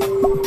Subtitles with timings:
[0.00, 0.37] you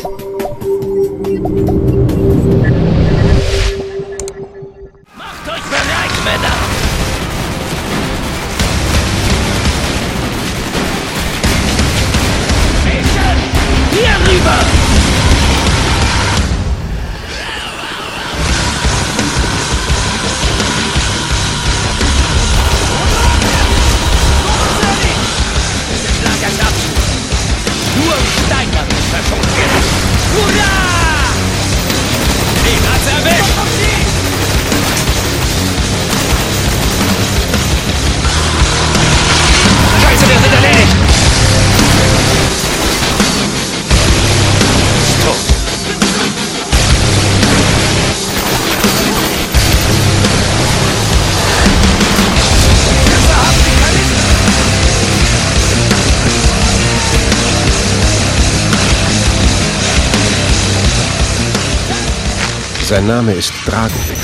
[62.92, 64.18] Sein Name ist Dragovic.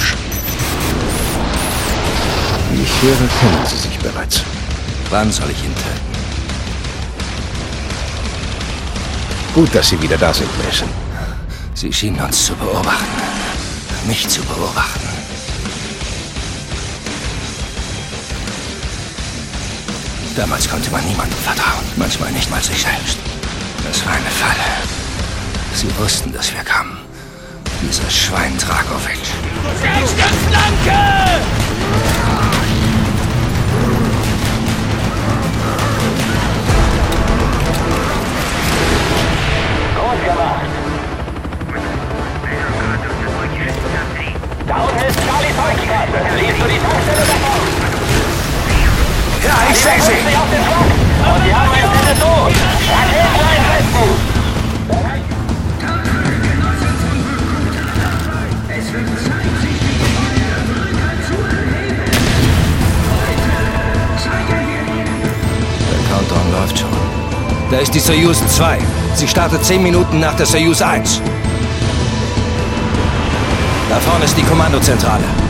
[2.70, 4.42] Wie ich höre, kennen Sie sich bereits.
[5.08, 6.12] Wann soll ich ihn töten?
[9.54, 10.90] Gut, dass Sie wieder da sind, Mason.
[11.72, 13.06] Sie schienen uns zu beobachten.
[14.06, 15.08] Mich zu beobachten.
[20.36, 21.86] Damals konnte man niemandem vertrauen.
[21.96, 23.16] Manchmal nicht mal sich selbst.
[23.82, 24.68] Das war eine Falle.
[25.72, 27.07] Sie wussten, dass wir kamen.
[27.80, 29.20] Dieser Schwein Dragovic.
[29.82, 30.98] Rechte Flanke!
[39.94, 40.66] Gut gemacht.
[44.66, 46.18] Da unten ist Charlie Volksstraße.
[46.36, 47.60] Siehst du die Tankstelle davon?
[49.44, 50.18] Ja, ich sehe sie!
[51.28, 52.52] Und die haben Ende tot.
[52.90, 53.17] Raketen
[67.70, 68.78] Da ist die Soyuz 2.
[69.14, 71.20] Sie startet 10 Minuten nach der Soyuz 1.
[73.90, 75.47] Da vorne ist die Kommandozentrale.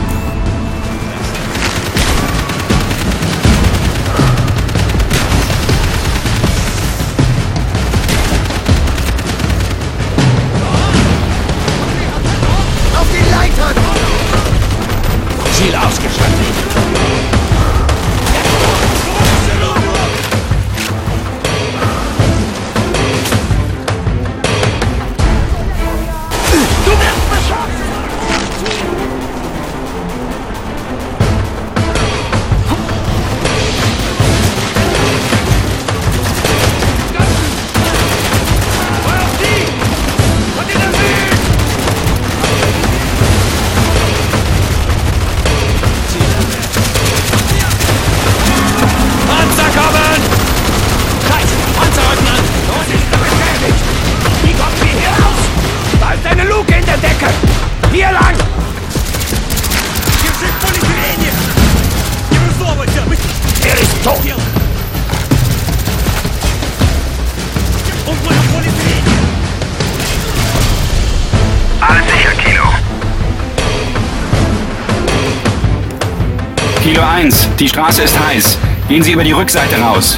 [76.89, 78.57] Kilo 1, die Straße ist heiß.
[78.87, 80.17] Gehen Sie über die Rückseite raus.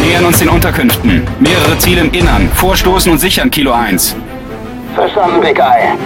[0.00, 1.24] Nähern uns den Unterkünften.
[1.38, 2.50] Mehrere Ziele im Innern.
[2.52, 4.16] Vorstoßen und sichern, Kilo 1.
[4.96, 5.96] Verstanden, Big Eye.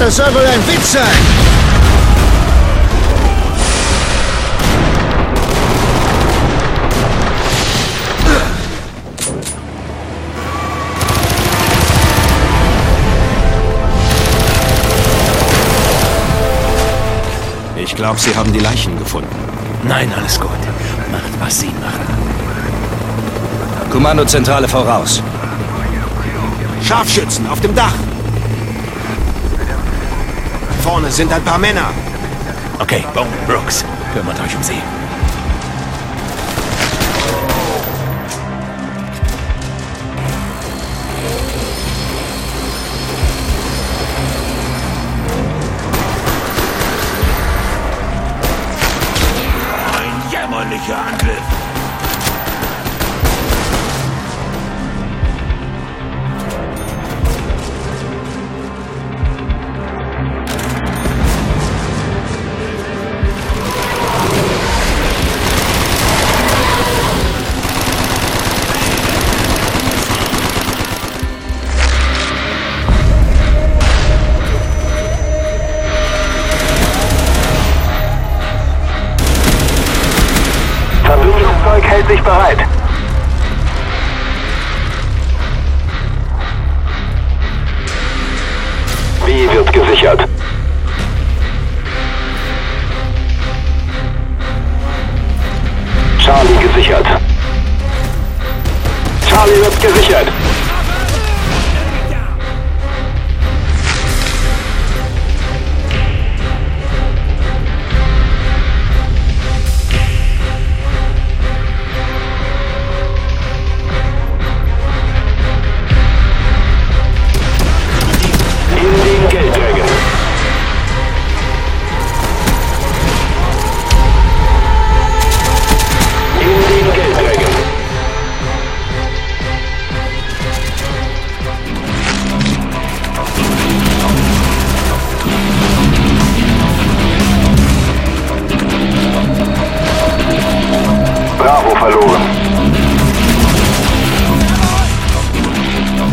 [0.00, 1.33] Das soll wohl ein Witz sein!
[18.04, 19.34] Ich glaube, Sie haben die Leichen gefunden.
[19.82, 20.50] Nein, alles gut.
[21.10, 22.04] Macht, was Sie machen.
[23.90, 25.22] Kommandozentrale voraus.
[26.82, 27.94] Scharfschützen auf dem Dach!
[30.82, 31.88] Vorne sind ein paar Männer.
[32.78, 34.82] Okay, Bone Brooks, kümmert euch um sie.
[82.24, 82.58] Bereit.
[89.26, 90.28] Wie wird gesichert?
[96.18, 97.06] Charlie gesichert.
[99.28, 100.28] Charlie wird gesichert.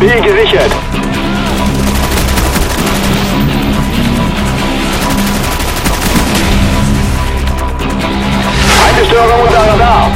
[0.02, 0.72] B gesichert.
[8.84, 10.10] Eine Störung unter Radar.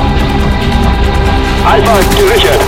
[1.70, 2.60] Alpha gesichert.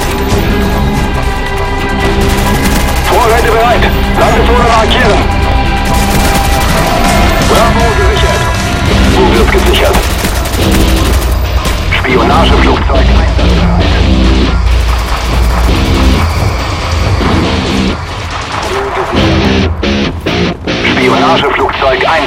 [3.10, 3.82] Vorräte bereit.
[4.20, 5.27] Landezone markieren.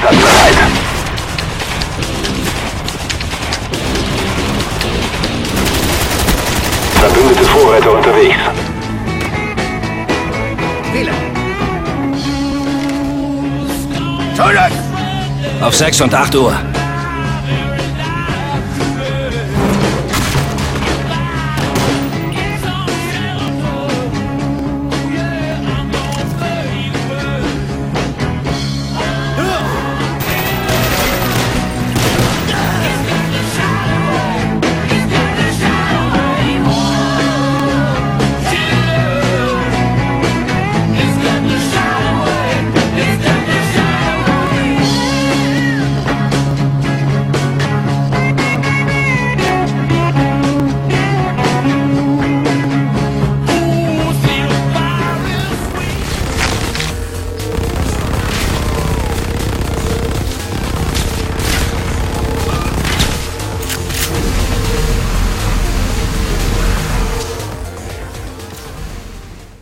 [0.02, 0.56] Einsatzbereit.
[6.96, 8.38] Verbündete Vorräte unterwegs.
[10.94, 11.14] Wählen.
[15.62, 16.81] Auf 6 und 8 Uhr.